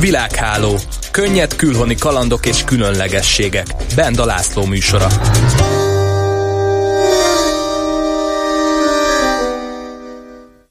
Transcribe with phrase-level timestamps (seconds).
[0.00, 0.78] Világháló.
[1.10, 3.66] Könnyed külhoni kalandok és különlegességek.
[3.94, 5.08] Benda László műsora.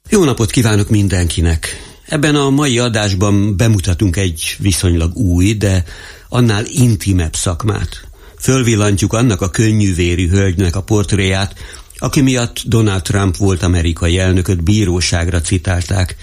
[0.08, 1.86] Jó napot kívánok mindenkinek!
[2.06, 5.84] Ebben a mai adásban bemutatunk egy viszonylag új, de
[6.28, 8.06] annál intimebb szakmát.
[8.38, 11.54] Fölvillantjuk annak a könnyűvérű hölgynek a portréját,
[11.98, 16.16] aki miatt Donald Trump volt amerikai elnököt bíróságra citálták.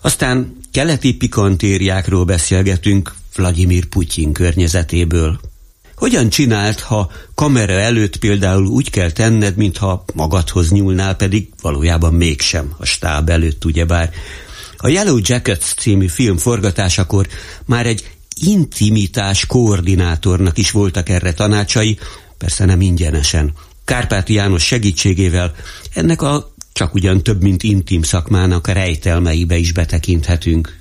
[0.00, 5.40] Aztán keleti pikantériákról beszélgetünk Vladimir Putyin környezetéből.
[5.94, 12.74] Hogyan csinált, ha kamera előtt például úgy kell tenned, mintha magadhoz nyúlnál, pedig valójában mégsem
[12.76, 14.10] a stáb előtt, ugyebár.
[14.76, 17.26] A Yellow Jackets című film forgatásakor
[17.66, 18.10] már egy
[18.44, 21.98] intimitás koordinátornak is voltak erre tanácsai,
[22.38, 23.52] persze nem ingyenesen.
[23.84, 25.54] Kárpáti János segítségével
[25.94, 30.75] ennek a csak ugyan több mint intim szakmának a rejtelmeibe is betekinthetünk.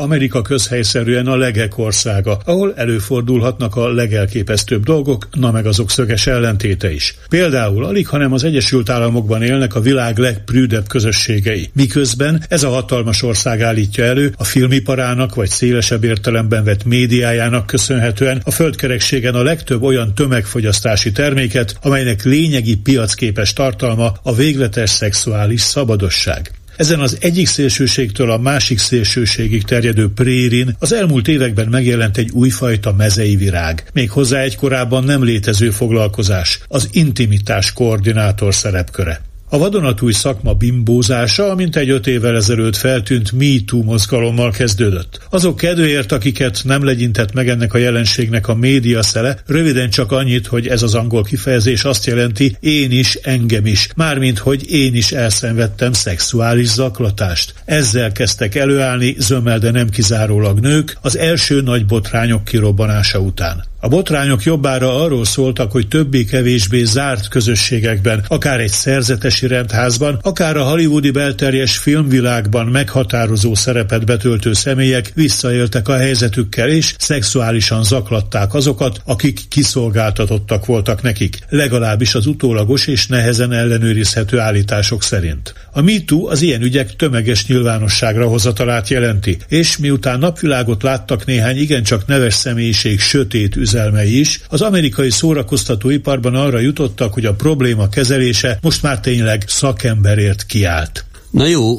[0.00, 6.92] Amerika közhelyszerűen a legek országa, ahol előfordulhatnak a legelképesztőbb dolgok, na meg azok szöges ellentéte
[6.92, 7.14] is.
[7.28, 13.22] Például alig, hanem az Egyesült Államokban élnek a világ legprűdebb közösségei, miközben ez a hatalmas
[13.22, 19.82] ország állítja elő a filmiparának vagy szélesebb értelemben vett médiájának köszönhetően a földkerekségen a legtöbb
[19.82, 26.57] olyan tömegfogyasztási terméket, amelynek lényegi piacképes tartalma a végletes szexuális szabadosság.
[26.78, 32.92] Ezen az egyik szélsőségtől a másik szélsőségig terjedő prérin az elmúlt években megjelent egy újfajta
[32.92, 39.27] mezei virág, méghozzá egy korábban nem létező foglalkozás, az intimitás koordinátor szerepköre.
[39.50, 45.20] A vadonatúj szakma bimbózása, amint egy öt évvel ezelőtt feltűnt MeToo mozgalommal kezdődött.
[45.30, 50.46] Azok kedvéért, akiket nem legyintett meg ennek a jelenségnek a média szele, röviden csak annyit,
[50.46, 55.12] hogy ez az angol kifejezés azt jelenti, én is, engem is, mármint, hogy én is
[55.12, 57.54] elszenvedtem szexuális zaklatást.
[57.64, 63.64] Ezzel kezdtek előállni, zömmel, de nem kizárólag nők, az első nagy botrányok kirobbanása után.
[63.80, 70.62] A botrányok jobbára arról szóltak, hogy többé-kevésbé zárt közösségekben, akár egy szerzetesi rendházban, akár a
[70.62, 79.40] hollywoodi belterjes filmvilágban meghatározó szerepet betöltő személyek visszaéltek a helyzetükkel és szexuálisan zaklatták azokat, akik
[79.48, 85.54] kiszolgáltatottak voltak nekik, legalábbis az utólagos és nehezen ellenőrizhető állítások szerint.
[85.72, 92.06] A MeToo az ilyen ügyek tömeges nyilvánosságra hozatalát jelenti, és miután napvilágot láttak néhány igencsak
[92.06, 98.82] neves személyiség sötét üzelmei is, az amerikai szórakoztatóiparban arra jutottak, hogy a probléma kezelése most
[98.82, 101.04] már tényleg szakemberért kiállt.
[101.30, 101.78] Na jó,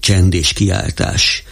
[0.00, 1.42] csend és kiáltás.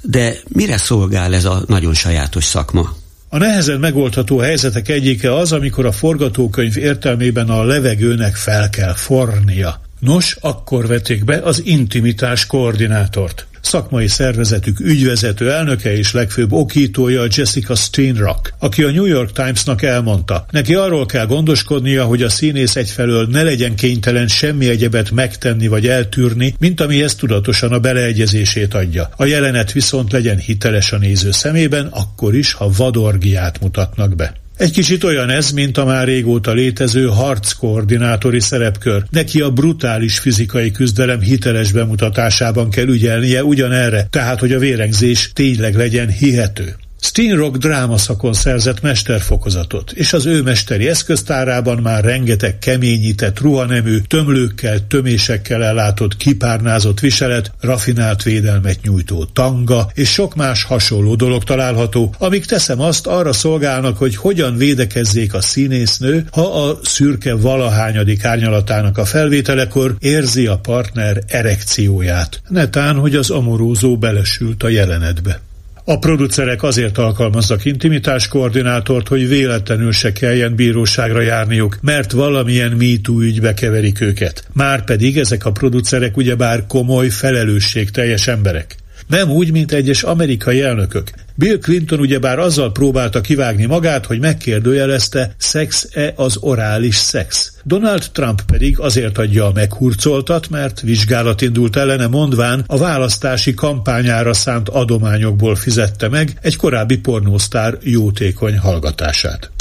[0.00, 2.96] De mire szolgál ez a nagyon sajátos szakma?
[3.28, 9.80] A nehezen megoldható helyzetek egyike az, amikor a forgatókönyv értelmében a levegőnek fel kell fornia.
[10.00, 17.74] Nos, akkor vetik be az intimitás koordinátort szakmai szervezetük ügyvezető elnöke és legfőbb okítója Jessica
[17.74, 23.26] Steinrock, aki a New York Timesnak elmondta, neki arról kell gondoskodnia, hogy a színész egyfelől
[23.30, 29.08] ne legyen kénytelen semmi egyebet megtenni vagy eltűrni, mint amihez tudatosan a beleegyezését adja.
[29.16, 34.43] A jelenet viszont legyen hiteles a néző szemében, akkor is, ha vadorgiát mutatnak be.
[34.56, 39.04] Egy kicsit olyan ez, mint a már régóta létező harckoordinátori szerepkör.
[39.10, 45.74] Neki a brutális fizikai küzdelem hiteles bemutatásában kell ügyelnie ugyanerre, tehát hogy a vérengzés tényleg
[45.74, 46.76] legyen hihető.
[47.06, 55.64] Steinrock drámaszakon szerzett mesterfokozatot, és az ő mesteri eszköztárában már rengeteg keményített ruhanemű, tömlőkkel, tömésekkel
[55.64, 62.80] ellátott kipárnázott viselet, rafinált védelmet nyújtó tanga, és sok más hasonló dolog található, amik teszem
[62.80, 69.96] azt arra szolgálnak, hogy hogyan védekezzék a színésznő, ha a szürke valahányadik árnyalatának a felvételekor
[69.98, 72.40] érzi a partner erekcióját.
[72.48, 75.40] Netán, hogy az amorózó belesült a jelenetbe.
[75.86, 83.20] A producerek azért alkalmaznak intimitás koordinátort, hogy véletlenül se kelljen bíróságra járniuk, mert valamilyen MeToo
[83.20, 84.44] ügybe keverik őket.
[84.52, 88.76] Márpedig ezek a producerek ugyebár komoly, felelősségteljes emberek.
[89.06, 91.10] Nem úgy, mint egyes amerikai elnökök.
[91.36, 97.52] Bill Clinton ugyebár azzal próbálta kivágni magát, hogy megkérdőjelezte, szex-e az orális szex.
[97.64, 104.32] Donald Trump pedig azért adja a meghurcoltat, mert vizsgálat indult ellene mondván a választási kampányára
[104.32, 109.53] szánt adományokból fizette meg egy korábbi pornósztár jótékony hallgatását.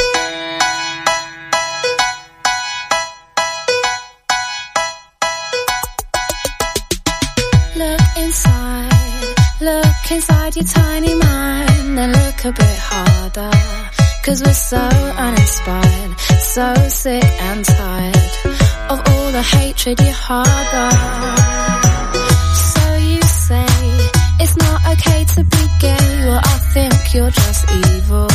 [10.04, 13.52] look inside your tiny mind and look a bit harder.
[14.24, 18.32] Cause we're so uninspired, so sick and tired
[18.90, 20.92] of all the hatred you harbor.
[22.74, 23.66] So you say
[24.40, 28.28] it's not okay to be gay, well I think you're just evil.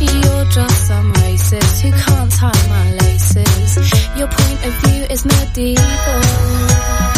[0.00, 3.76] You're just some racist who can't tie my laces.
[4.16, 7.17] Your point of view is medieval.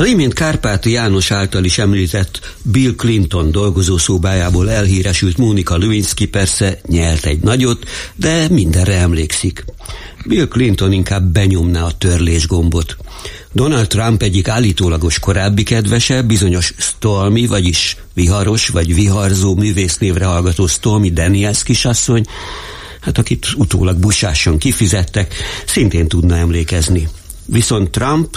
[0.00, 7.24] Az imént Kárpáti János által is említett Bill Clinton dolgozószóbájából elhíresült Mónika Lewinsky persze nyelt
[7.24, 9.64] egy nagyot, de mindenre emlékszik.
[10.26, 12.96] Bill Clinton inkább benyomná a törlés gombot.
[13.52, 21.10] Donald Trump egyik állítólagos korábbi kedvese, bizonyos Stormy, vagyis viharos vagy viharzó művésznévre hallgató Stormy
[21.10, 22.24] Daniels kisasszony,
[23.00, 25.34] hát akit utólag busásan kifizettek,
[25.66, 27.08] szintén tudna emlékezni.
[27.46, 28.36] Viszont Trump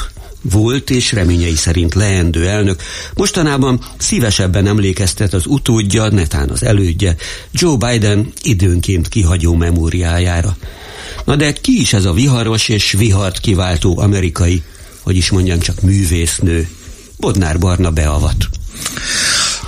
[0.52, 2.82] volt és reményei szerint leendő elnök,
[3.14, 7.16] mostanában szívesebben emlékeztet az utódja, netán az elődje,
[7.52, 10.58] Joe Biden időnként kihagyó memóriájára.
[11.26, 14.64] Na de ki is ez a viharos és vihart kiváltó amerikai,
[15.02, 16.68] hogy is mondjam csak művésznő?
[17.18, 18.50] Bodnár Barna beavat.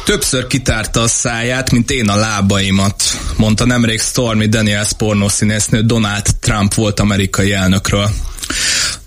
[0.05, 3.03] Többször kitárta a száját, mint én a lábaimat,
[3.37, 8.09] mondta nemrég Stormy Daniels pornószínésznő Donald Trump volt amerikai elnökről.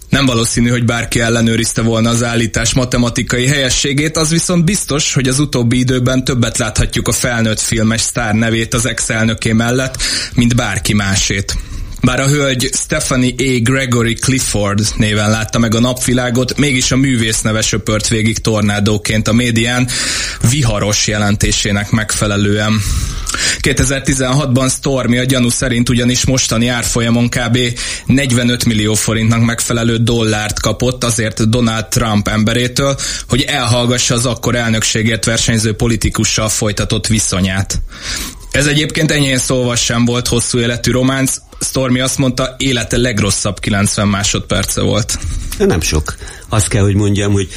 [0.08, 5.38] Nem valószínű, hogy bárki ellenőrizte volna az állítás matematikai helyességét, az viszont biztos, hogy az
[5.38, 10.02] utóbbi időben többet láthatjuk a felnőtt filmes sztár nevét az ex-elnöké mellett,
[10.34, 11.56] mint bárki másét.
[12.02, 13.60] Bár a hölgy Stephanie A.
[13.62, 19.32] Gregory Clifford néven látta meg a napvilágot, mégis a művész neve söpört végig tornádóként a
[19.32, 19.88] médián,
[20.50, 22.80] viharos jelentésének megfelelően.
[23.60, 27.58] 2016-ban Stormy a gyanú szerint ugyanis mostani árfolyamon kb.
[28.06, 32.96] 45 millió forintnak megfelelő dollárt kapott azért Donald Trump emberétől,
[33.28, 37.80] hogy elhallgassa az akkor elnökségért versenyző politikussal folytatott viszonyát.
[38.50, 44.08] Ez egyébként enyhén szólva sem volt hosszú életű románc, Stormy azt mondta, élete legrosszabb 90
[44.08, 45.18] másodperce volt.
[45.58, 46.14] Nem sok.
[46.48, 47.48] Azt kell, hogy mondjam, hogy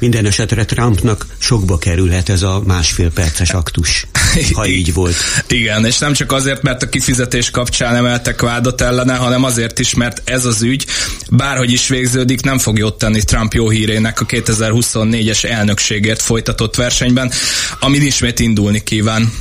[0.00, 4.06] minden esetre Trumpnak sokba kerülhet ez a másfél perces aktus,
[4.52, 5.14] ha így volt.
[5.48, 9.94] Igen, és nem csak azért, mert a kifizetés kapcsán emeltek vádat ellene, hanem azért is,
[9.94, 10.86] mert ez az ügy,
[11.30, 17.30] bárhogy is végződik, nem fog jót tenni Trump jó hírének a 2024-es elnökségért folytatott versenyben,
[17.80, 19.32] amin ismét indulni kíván.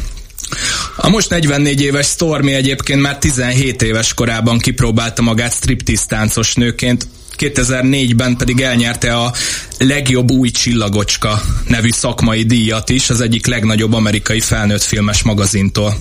[0.96, 7.08] A most 44 éves Stormy egyébként már 17 éves korában kipróbálta magát striptease táncos nőként,
[7.38, 9.34] 2004-ben pedig elnyerte a
[9.78, 15.98] legjobb új csillagocska nevű szakmai díjat is az egyik legnagyobb amerikai felnőtt filmes magazintól.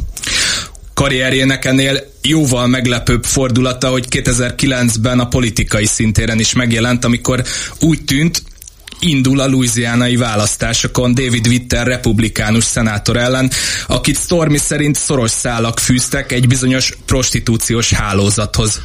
[0.94, 7.42] Karrierjének ennél jóval meglepőbb fordulata, hogy 2009-ben a politikai szintéren is megjelent, amikor
[7.80, 8.42] úgy tűnt,
[8.98, 13.50] indul a louisianai választásokon David Witter republikánus szenátor ellen,
[13.86, 18.80] akit Stormy szerint szoros szálak fűztek egy bizonyos prostitúciós hálózathoz.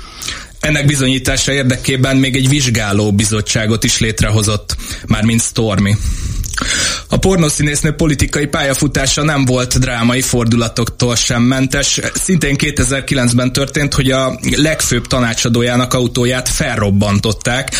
[0.60, 4.76] Ennek bizonyítása érdekében még egy vizsgáló bizottságot is létrehozott,
[5.08, 5.96] mármint Stormy.
[7.10, 12.00] A pornószínésznő politikai pályafutása nem volt drámai fordulatoktól sem mentes.
[12.14, 17.72] Szintén 2009-ben történt, hogy a legfőbb tanácsadójának autóját felrobbantották.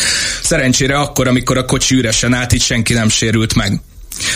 [0.42, 3.80] Szerencsére akkor, amikor a kocsi üresen állt, így senki nem sérült meg.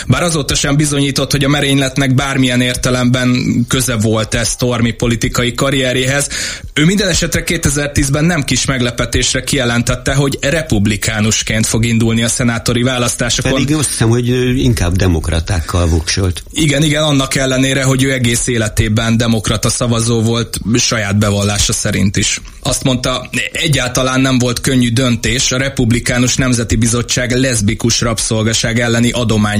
[0.07, 6.29] Bár azóta sem bizonyított, hogy a merényletnek bármilyen értelemben köze volt ez Stormy politikai karrierjéhez,
[6.73, 13.53] ő minden esetre 2010-ben nem kis meglepetésre kijelentette, hogy republikánusként fog indulni a szenátori választásokon.
[13.53, 16.43] Pedig azt hiszem, hogy inkább demokratákkal voksolt.
[16.51, 22.41] Igen, igen, annak ellenére, hogy ő egész életében demokrata szavazó volt, saját bevallása szerint is.
[22.59, 29.11] Azt mondta, egyáltalán nem volt könnyű döntés, a Republikánus Nemzeti Bizottság leszbikus rabszolgaság elleni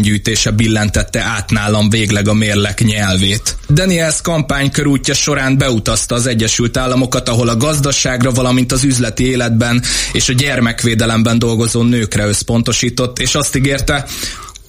[0.10, 3.58] adománygyűjtése billentette át nálam végleg a mérlek nyelvét.
[3.70, 10.30] Daniels kampánykörútja során beutazta az Egyesült Államokat, ahol a gazdaságra, valamint az üzleti életben és
[10.30, 14.06] a gyermekvédelemben dolgozó nőkre összpontosított, és azt ígérte,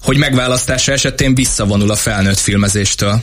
[0.01, 3.21] hogy megválasztása esetén visszavonul a felnőtt filmezéstől.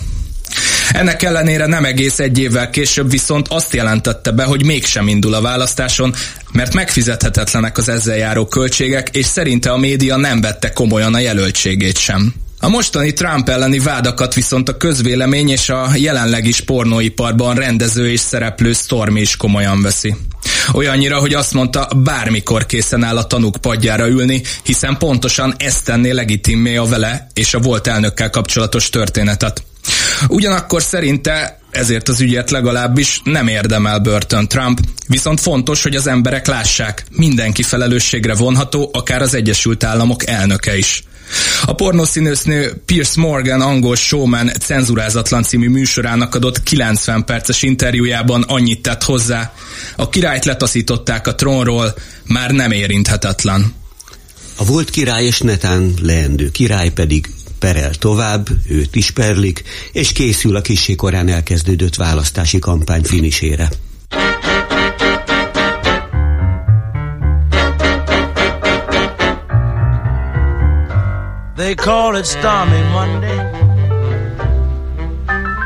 [0.92, 5.40] Ennek ellenére nem egész egy évvel később viszont azt jelentette be, hogy mégsem indul a
[5.40, 6.14] választáson,
[6.52, 11.98] mert megfizethetetlenek az ezzel járó költségek, és szerinte a média nem vette komolyan a jelöltségét
[11.98, 12.34] sem.
[12.60, 18.20] A mostani Trump elleni vádakat viszont a közvélemény és a jelenleg is pornóiparban rendező és
[18.20, 20.16] szereplő Stormy is komolyan veszi.
[20.72, 26.10] Olyannyira, hogy azt mondta, bármikor készen áll a tanúk padjára ülni, hiszen pontosan ezt tenné
[26.10, 29.62] legitimé a vele és a volt elnökkel kapcsolatos történetet.
[30.28, 36.46] Ugyanakkor szerinte ezért az ügyet legalábbis nem érdemel börtön Trump, viszont fontos, hogy az emberek
[36.46, 41.02] lássák, mindenki felelősségre vonható, akár az Egyesült Államok elnöke is.
[41.64, 49.02] A pornószínésznő Pierce Morgan angol showman cenzurázatlan című műsorának adott 90 perces interjújában annyit tett
[49.02, 49.52] hozzá.
[49.96, 51.94] A királyt letaszították a trónról,
[52.26, 53.74] már nem érinthetetlen.
[54.56, 59.62] A volt király és netán leendő király pedig perel tovább, őt is perlik,
[59.92, 63.68] és készül a kissé korán elkezdődött választási kampány finisére.
[71.56, 73.40] They call it stormy Monday,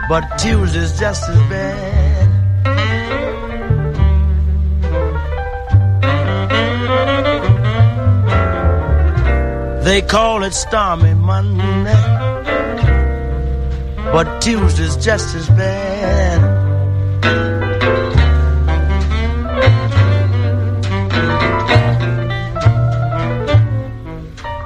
[0.09, 2.12] but Tuesday's just as bad.
[9.85, 11.93] They call it stormy Monday,
[14.13, 16.41] but Tuesday's just as bad.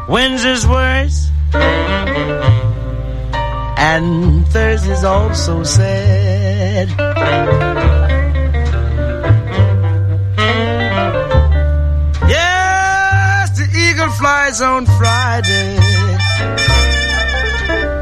[0.07, 1.31] Wednesday's worse,
[3.79, 7.86] and Thursday's also sad.
[14.47, 15.77] Flies on Friday.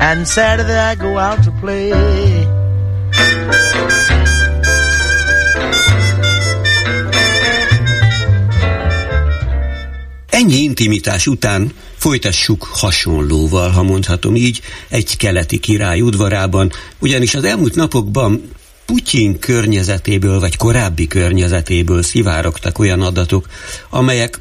[0.01, 1.93] And Saturday I go out to play.
[10.31, 17.75] Ennyi intimitás után folytassuk hasonlóval, ha mondhatom így, egy keleti király udvarában, ugyanis az elmúlt
[17.75, 18.51] napokban
[18.87, 23.47] Putyin környezetéből, vagy korábbi környezetéből szivárogtak olyan adatok,
[23.91, 24.41] amelyek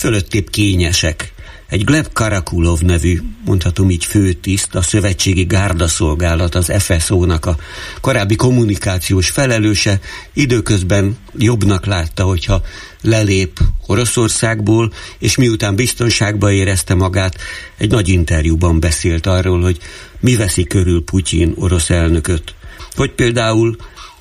[0.00, 1.32] fölöttébb kényesek.
[1.68, 7.56] Egy Gleb Karakulov nevű, mondhatom így főtiszt, a Szövetségi Gárdaszolgálat, az FSO-nak a
[8.00, 10.00] korábbi kommunikációs felelőse
[10.32, 12.62] időközben jobbnak látta, hogyha
[13.02, 17.36] lelép Oroszországból, és miután biztonságba érezte magát,
[17.76, 19.78] egy nagy interjúban beszélt arról, hogy
[20.20, 22.54] mi veszi körül Putyin orosz elnököt.
[22.94, 23.76] Hogy például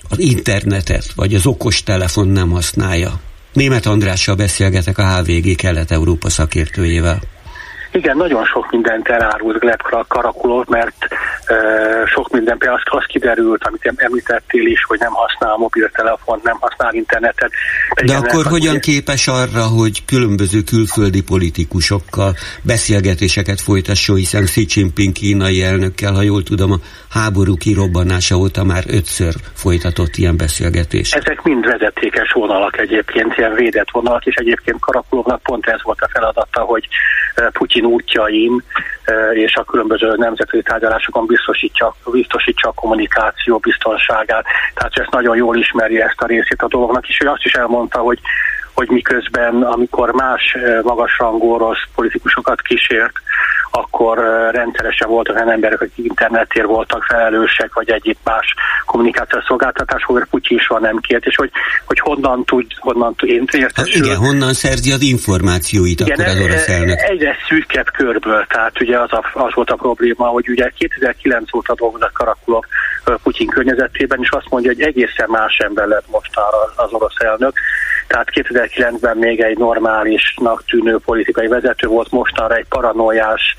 [0.10, 3.20] az internetet vagy az okostelefon nem használja.
[3.54, 7.20] Német Andrással beszélgetek a HVG Kelet-Európa szakértőjével.
[7.92, 10.96] Igen, nagyon sok mindent elárult Gleb Karakulov, mert
[11.50, 16.58] uh, sok minden például azt, az kiderült, amit említettél is, hogy nem használ mobiltelefon, nem
[16.60, 17.52] használ internetet.
[18.06, 18.80] De akkor hogyan ugye...
[18.80, 26.44] képes arra, hogy különböző külföldi politikusokkal beszélgetéseket folytasson, hiszen Xi Jinping kínai elnökkel, ha jól
[26.44, 31.16] tudom, a háború kirobbanása óta már ötször folytatott ilyen beszélgetést.
[31.16, 36.10] Ezek mind vezetékes vonalak egyébként, ilyen védett vonalak, és egyébként Karakulovnak pont ez volt a
[36.14, 36.88] feladata, hogy
[37.54, 38.64] Putyin útjain
[39.34, 44.46] és a különböző nemzetközi tárgyalásokon biztosítja, biztosítsa a kommunikáció biztonságát.
[44.74, 48.00] Tehát ezt nagyon jól ismeri ezt a részét a dolognak, és ő azt is elmondta,
[48.00, 48.20] hogy
[48.80, 53.14] hogy miközben, amikor más magasrangú orosz politikusokat kísért,
[53.72, 54.18] akkor
[54.52, 58.54] rendszeresen voltak olyan emberek, akik internetért voltak felelősek, vagy egyéb más
[58.86, 61.52] kommunikációs szolgáltatásokért Putyin soha nem kért, és hogy,
[61.86, 63.46] hogy honnan tud, honnan tud, én
[63.76, 67.02] hát igen, honnan szerzi az információit igen, akkor az orosz e, elnök?
[67.02, 71.74] Egyre szűkebb körből, tehát ugye az, a, az volt a probléma, hogy ugye 2009 óta
[71.76, 72.64] dolgozott Karakulov
[73.24, 77.54] Putyin környezetében, és azt mondja, hogy egészen más ember lett mostanra az orosz elnök,
[78.10, 83.56] tehát 2009-ben még egy normálisnak tűnő politikai vezető volt, mostanra egy paranoiás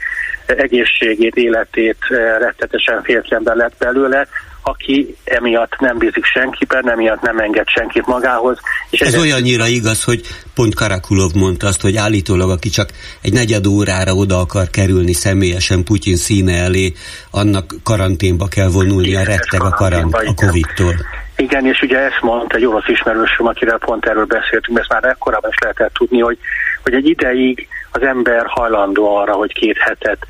[0.47, 4.29] egészségét, életét eh, rettetesen féltlemben lett belőle,
[4.63, 8.59] aki emiatt nem bízik senkiben, emiatt nem enged senkit magához.
[8.91, 10.21] És ez olyannyira igaz, hogy
[10.55, 12.91] pont Karakulov mondta azt, hogy állítólag aki csak
[13.23, 16.93] egy negyed órára oda akar kerülni személyesen Putyin színe elé,
[17.31, 20.95] annak karanténba kell vonulnia, retteg a, karant, a Covid-tól.
[21.41, 25.51] Igen, és ugye ezt mondta egy orosz ismerősöm, akivel pont erről beszéltünk, ezt már korábban
[25.51, 26.39] is lehetett tudni, hogy,
[26.83, 30.27] hogy egy ideig az ember hajlandó arra, hogy két hetet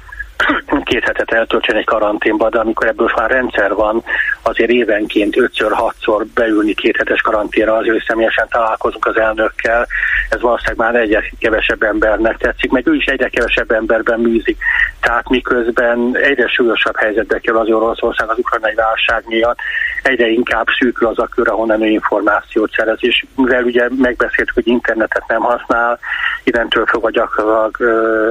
[0.85, 4.03] két hetet eltöltsen egy karanténba, de amikor ebből már rendszer van,
[4.43, 9.87] azért évenként ötször, hatszor beülni két hetes karanténra, azért, személyesen találkozunk az elnökkel,
[10.29, 14.59] ez valószínűleg már egyre kevesebb embernek tetszik, meg ő is egyre kevesebb emberben műzik.
[15.01, 19.59] Tehát miközben egyre súlyosabb helyzetbe kell az Oroszország az ukrajnai válság miatt,
[20.03, 24.67] egyre inkább szűkül az a kör, ahonnan ő információt szerez, és mivel ugye megbeszéltük, hogy
[24.67, 25.99] internetet nem használ,
[26.45, 27.77] innentől fogva gyakorlatilag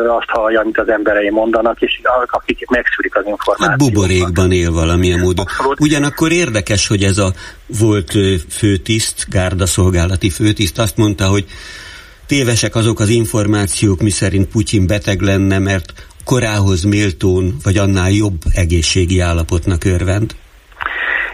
[0.07, 1.99] azt hallja, amit az emberei mondanak, és
[2.32, 3.70] akik megszűrik az információt.
[3.70, 5.46] Hát buborékban él valamilyen módon.
[5.79, 7.34] Ugyanakkor érdekes, hogy ez a
[7.79, 8.13] volt
[8.50, 11.46] főtiszt, gárdaszolgálati főtiszt azt mondta, hogy
[12.27, 15.94] tévesek azok az információk, miszerint Putyin beteg lenne, mert
[16.25, 20.36] korához méltón, vagy annál jobb egészségi állapotnak örvend.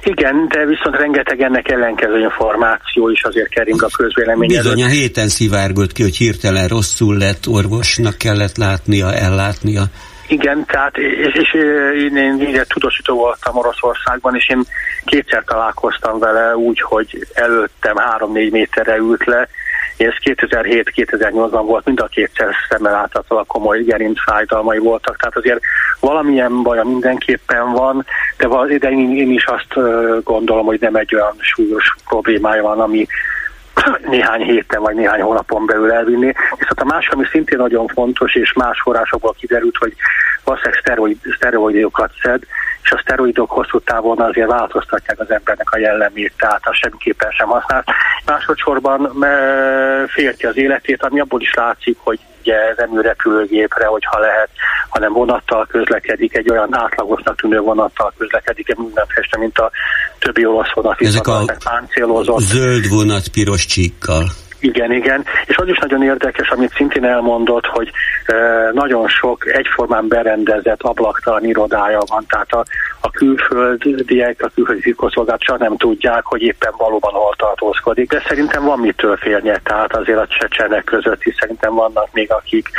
[0.03, 5.27] Igen, de viszont rengeteg ennek ellenkező információ is azért kering a közvélemény Bizony a héten
[5.27, 9.83] szivárgott ki, hogy hirtelen rosszul lett, orvosnak kellett látnia, ellátnia.
[10.27, 14.63] Igen, tehát és, és én, én én tudósító voltam Oroszországban, és én
[15.05, 19.47] kétszer találkoztam vele úgy, hogy előttem három-négy méterre ült le,
[19.97, 25.59] és 2007-2008-ban volt mind a kétszer szemmel a komoly gerincfájdalmai voltak, tehát azért
[25.99, 28.05] valamilyen baja mindenképpen van,
[28.37, 29.73] de, de én, én is azt
[30.23, 33.07] gondolom, hogy nem egy olyan súlyos problémája van, ami
[34.07, 36.33] néhány héten vagy néhány hónapon belül elvinni.
[36.57, 39.93] Viszont a másik, ami szintén nagyon fontos, és más forrásokból kiderült, hogy
[40.43, 42.41] valószínűleg szteroid, szteroidokat szed,
[42.85, 47.47] és a szteroidok hosszú távon azért változtatják az embernek a jellemét, tehát azt semmiképpen sem
[47.47, 47.83] használ.
[48.25, 49.25] Másodszorban
[50.07, 54.49] félti az életét, ami abból is látszik, hogy ugye nem ő repülőgépre, hogyha lehet,
[54.89, 59.71] hanem vonattal közlekedik, egy olyan átlagosnak tűnő vonattal közlekedik minden feste, mint a
[60.19, 61.01] többi olasz vonat.
[61.01, 61.45] Ezek a
[62.37, 64.23] zöld vonat piros csíkkal.
[64.59, 65.25] Igen, igen.
[65.45, 67.91] És az is nagyon érdekes, amit szintén elmondott, hogy
[68.25, 68.35] e,
[68.73, 72.65] nagyon sok egyformán berendezett ablaktalan irodája van, tehát a,
[73.01, 78.09] a külföldiek, a külföldi titkosszolgálat csak nem tudják, hogy éppen valóban hol tartózkodik.
[78.09, 82.69] De szerintem van mitől félnie, tehát azért a csecsenek között is szerintem vannak még akik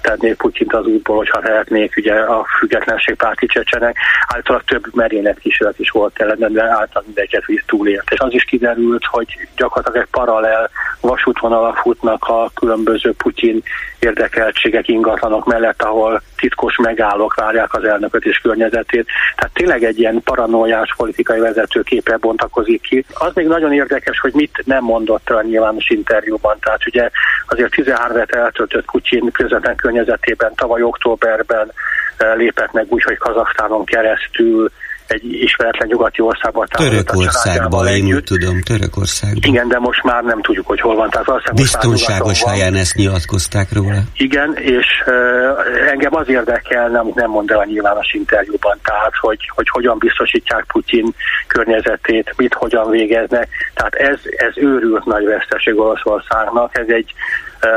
[0.00, 3.96] tennék Putyint az útból, hogyha lehetnék ugye a függetlenség párti csecsenek.
[4.34, 8.10] Általában több merénylet kísérlet is volt ellen, de általában mindegyiket víz túlért.
[8.10, 13.62] És az is kiderült, hogy gyakorlatilag egy paralel vasútvonalak futnak a különböző Putyin
[13.98, 19.06] érdekeltségek, ingatlanok mellett, ahol titkos megállók várják az elnököt és környezetét.
[19.36, 23.04] Tehát tényleg egy ilyen paranoiás politikai vezetőképe bontakozik ki.
[23.14, 26.56] Az még nagyon érdekes, hogy mit nem mondott a nyilvános interjúban.
[26.60, 27.10] Tehát ugye
[27.46, 31.72] azért 13 et eltöltött Putyin közvetlen környezetében tavaly októberben
[32.16, 34.70] eh, lépett meg úgy, hogy Kazaksztánon keresztül
[35.06, 36.66] egy ismeretlen nyugati országban.
[36.66, 39.42] Törökországban, én úgy tudom, Törökországban.
[39.42, 41.10] Igen, de most már nem tudjuk, hogy hol van.
[41.10, 44.00] Tehát Biztonságos helyen ezt nyilatkozták róla.
[44.16, 49.50] Igen, és uh, engem az érdekel, nem, nem mond el a nyilvános interjúban, tehát hogy,
[49.54, 51.14] hogy hogyan biztosítják Putyin
[51.46, 53.48] környezetét, mit hogyan végeznek.
[53.74, 57.14] Tehát ez, ez őrült nagy veszteség Oroszországnak, ez egy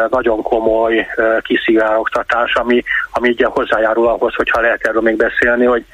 [0.09, 1.07] nagyon komoly
[1.41, 5.85] kiszivárogtatás, ami, ami ugye hozzájárul ahhoz, hogyha lehet erről még beszélni, hogy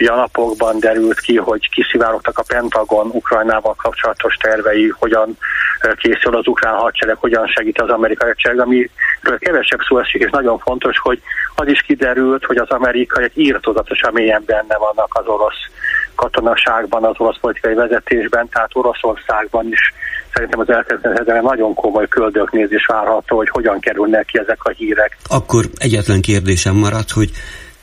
[0.00, 5.36] Ugye a napokban derült ki, hogy kiszivárogtak a Pentagon Ukrajnával kapcsolatos tervei, hogyan
[5.96, 10.58] készül az ukrán hadsereg, hogyan segít az amerikai hadsereg, amiről kevesebb szó esik, és nagyon
[10.58, 11.22] fontos, hogy
[11.54, 15.68] az is kiderült, hogy az amerikaiak írtózatosan mélyen benne vannak az orosz
[16.14, 19.92] katonaságban, az orosz politikai vezetésben, tehát Oroszországban is
[20.32, 25.16] szerintem az elkövetkező nagyon komoly köldöknézés várható, hogy hogyan kerülnek ki ezek a hírek.
[25.28, 27.30] Akkor egyetlen kérdésem maradt, hogy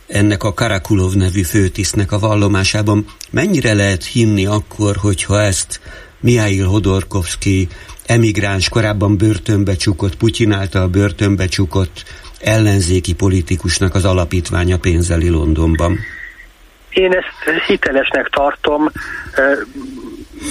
[0.08, 5.80] ennek a Karakulov nevű főtisztnek a vallomásában mennyire lehet hinni akkor, hogyha ezt
[6.20, 7.68] Mihail Hodorkovsky
[8.06, 12.04] emigráns, korábban börtönbe csukott, Putyin által börtönbe csukott
[12.42, 15.98] ellenzéki politikusnak az alapítványa pénzeli Londonban?
[16.90, 18.92] Én ezt hitelesnek tartom.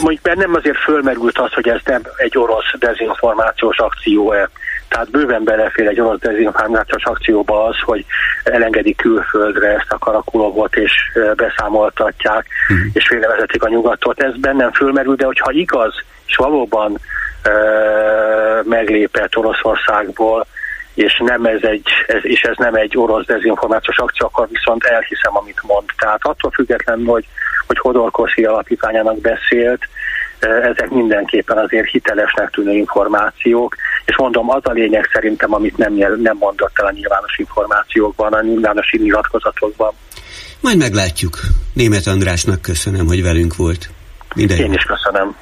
[0.03, 4.49] Mondjuk bennem azért fölmerült az, hogy ez nem egy orosz dezinformációs akció-e.
[4.89, 8.05] Tehát bőven belefér egy orosz dezinformációs akcióba az, hogy
[8.45, 10.93] elengedik külföldre ezt a karakulovot, és
[11.37, 12.87] beszámoltatják, uh-huh.
[12.93, 14.23] és félrevezetik a nyugatot.
[14.23, 15.95] Ez bennem fölmerül, de hogyha igaz,
[16.27, 16.99] és valóban
[17.43, 17.51] e,
[18.65, 20.47] meglépett Oroszországból,
[20.97, 25.37] és nem ez egy, ez, és ez nem egy orosz dezinformációs akció, akkor viszont elhiszem,
[25.37, 25.85] amit mond.
[25.99, 27.25] Tehát attól függetlenül, hogy,
[27.67, 29.89] hogy Hodorkoszi alapítványának beszélt,
[30.39, 36.37] ezek mindenképpen azért hitelesnek tűnő információk, és mondom, az a lényeg szerintem, amit nem, nem
[36.37, 39.93] mondott el a nyilvános információkban, a nyilvános nyilatkozatokban.
[40.61, 41.39] Majd meglátjuk.
[41.73, 43.89] Német Andrásnak köszönöm, hogy velünk volt.
[44.35, 45.37] Minden Én is köszönöm.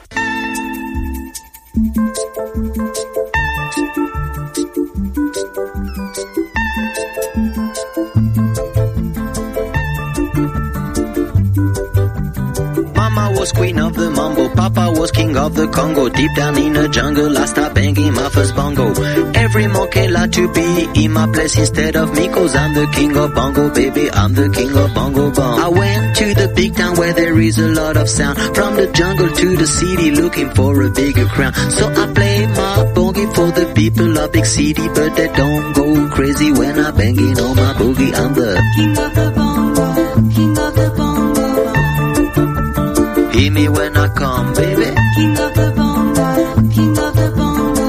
[14.54, 16.08] Papa was king of the Congo.
[16.08, 18.92] Deep down in the jungle, I start banging my first bongo.
[19.34, 23.16] Every monkey like to be in my place instead of me, cause I'm the king
[23.16, 24.10] of bongo, baby.
[24.10, 25.58] I'm the king of bongo bong.
[25.58, 28.38] I went to the big town where there is a lot of sound.
[28.54, 31.52] From the jungle to the city, looking for a bigger crown.
[31.70, 36.08] So I play my boogie for the people of big city, but they don't go
[36.14, 38.14] crazy when I'm banging on my boogie.
[38.14, 41.43] I'm the king of the bongo, king of the bongo.
[43.34, 44.94] Hear me when I come, baby.
[45.16, 47.84] King of the bongo, king of the bongo.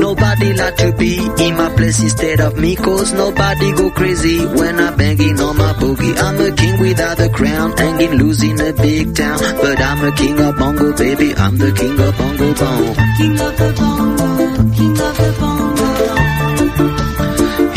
[0.00, 4.80] Nobody like to be in my place instead of me, cause nobody go crazy when
[4.80, 6.16] I'm banging on my boogie.
[6.16, 9.38] I'm a king without a crown, hanging loose in a big town.
[9.60, 11.34] But I'm a king of bongo, baby.
[11.34, 12.94] I'm the king of bongo bongo.
[13.18, 14.26] King of the bongo,
[14.74, 15.86] king of the bongo.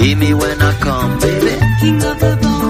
[0.02, 1.60] Hear me when I come, baby.
[1.82, 2.69] King of the hear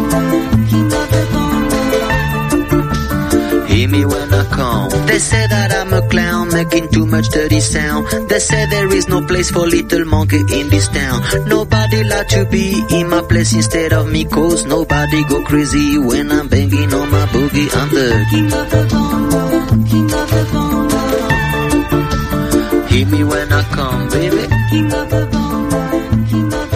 [4.00, 4.90] me when I come.
[5.08, 8.08] They say that I'm a clown, making too much dirty sound.
[8.30, 11.22] They say there is no place for little monkey in this town.
[11.48, 16.32] Nobody like to be in my place instead of me, cause nobody go crazy when
[16.32, 17.70] I'm banging on my boogie.
[17.76, 19.42] I'm the king of the bongo,
[19.90, 21.00] king of the bongo.
[22.88, 24.48] Hear me when I come, baby.
[24.70, 25.80] King of the bongo,
[26.30, 26.69] king of the bongo.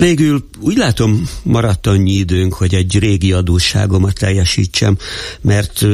[0.00, 4.96] Végül úgy látom, maradt annyi időnk, hogy egy régi adósságomat teljesítsem,
[5.40, 5.86] mert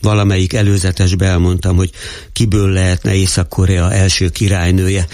[0.00, 1.90] valamelyik előzetesbe elmondtam, hogy
[2.32, 5.06] kiből lehetne Észak-Korea első királynője.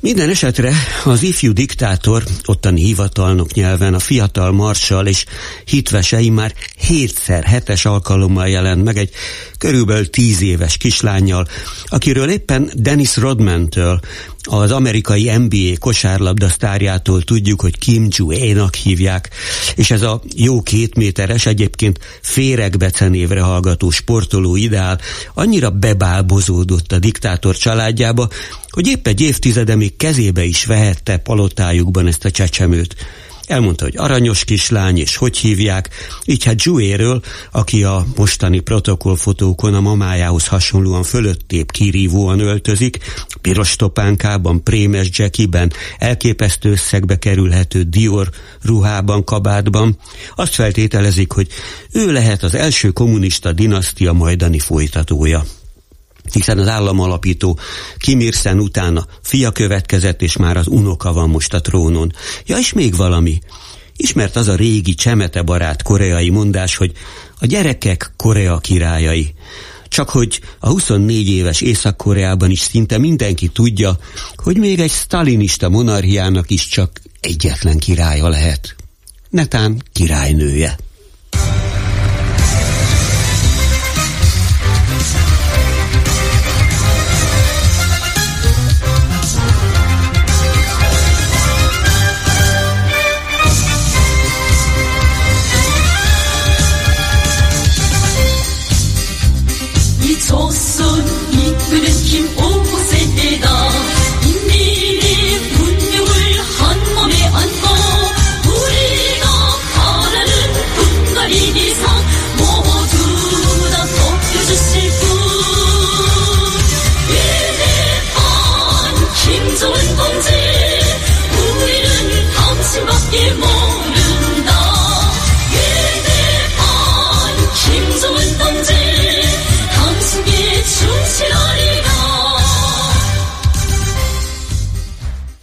[0.00, 0.72] Minden esetre
[1.04, 5.24] az ifjú diktátor, ottani hivatalnok nyelven a fiatal marsal és
[5.64, 9.10] hitvesei már hétszer, hetes alkalommal jelent meg egy
[9.58, 11.48] körülbelül tíz éves kislányjal,
[11.86, 14.00] akiről éppen Dennis Rodman-től,
[14.44, 19.30] az amerikai NBA kosárlabda sztárjától tudjuk, hogy Kim Ju-énak hívják,
[19.76, 25.00] és ez a jó két méteres, egyébként féregbecenévre hallgató sportoló ideál
[25.34, 28.28] annyira bebálbozódott a diktátor családjába,
[28.68, 32.96] hogy épp egy évtizede még kezébe is vehette palotájukban ezt a csecsemőt.
[33.46, 35.88] Elmondta, hogy aranyos kislány, és hogy hívják,
[36.24, 42.98] így hát Zsuéről, aki a mostani protokollfotókon a mamájához hasonlóan fölöttép kirívóan öltözik,
[43.40, 48.30] piros topánkában, prémes jackiben, elképesztő összegbe kerülhető Dior
[48.62, 49.98] ruhában, kabátban,
[50.34, 51.48] azt feltételezik, hogy
[51.92, 55.44] ő lehet az első kommunista dinasztia majdani folytatója
[56.32, 57.58] hiszen az államalapító
[57.98, 62.12] Kim utána fia következett, és már az unoka van most a trónon.
[62.46, 63.38] Ja, és még valami.
[63.96, 66.92] Ismert az a régi csemete barát koreai mondás, hogy
[67.40, 69.34] a gyerekek Korea királyai.
[69.88, 73.98] Csak hogy a 24 éves Észak-Koreában is szinte mindenki tudja,
[74.36, 78.76] hogy még egy stalinista monarchiának is csak egyetlen királya lehet.
[79.30, 80.76] Netán királynője.
[100.36, 100.73] Oh.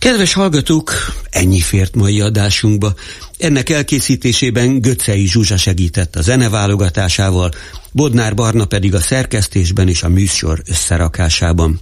[0.01, 0.93] Kedves hallgatók,
[1.29, 2.93] ennyi fért mai adásunkba.
[3.37, 7.51] Ennek elkészítésében Göccei Zsuzsa segített a zeneválogatásával,
[7.91, 11.79] Bodnár Barna pedig a szerkesztésben és a műsor összerakásában.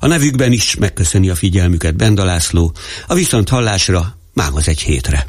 [0.00, 2.72] A nevükben is megköszöni a figyelmüket Benda László,
[3.06, 5.26] a viszont hallásra mához egy hétre.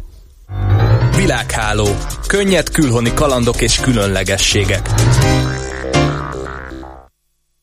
[1.16, 1.98] Világháló.
[2.28, 4.90] Könnyed külhoni kalandok és különlegességek.